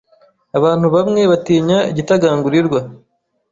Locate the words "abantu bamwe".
0.57-1.21